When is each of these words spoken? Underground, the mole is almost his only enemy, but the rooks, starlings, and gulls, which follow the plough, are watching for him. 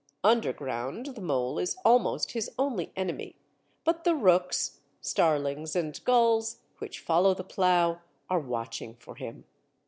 Underground, 0.23 1.13
the 1.13 1.21
mole 1.21 1.59
is 1.59 1.77
almost 1.85 2.31
his 2.31 2.49
only 2.57 2.91
enemy, 2.95 3.35
but 3.83 4.03
the 4.03 4.15
rooks, 4.15 4.79
starlings, 4.99 5.75
and 5.75 6.03
gulls, 6.05 6.61
which 6.79 6.99
follow 6.99 7.35
the 7.35 7.43
plough, 7.43 8.01
are 8.27 8.39
watching 8.39 8.95
for 8.95 9.13
him. 9.15 9.45